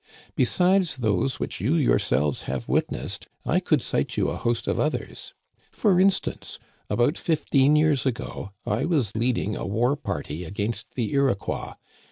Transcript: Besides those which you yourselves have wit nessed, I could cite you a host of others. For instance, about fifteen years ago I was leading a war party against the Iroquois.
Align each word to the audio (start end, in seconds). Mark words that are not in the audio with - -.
Besides 0.35 0.97
those 0.97 1.39
which 1.39 1.61
you 1.61 1.75
yourselves 1.75 2.41
have 2.49 2.67
wit 2.67 2.87
nessed, 2.89 3.27
I 3.45 3.59
could 3.59 3.83
cite 3.83 4.17
you 4.17 4.29
a 4.29 4.35
host 4.35 4.67
of 4.67 4.79
others. 4.79 5.35
For 5.69 5.99
instance, 6.01 6.57
about 6.89 7.19
fifteen 7.19 7.75
years 7.75 8.07
ago 8.07 8.49
I 8.65 8.85
was 8.85 9.11
leading 9.15 9.55
a 9.55 9.67
war 9.67 9.95
party 9.95 10.43
against 10.43 10.95
the 10.95 11.13
Iroquois. 11.13 11.75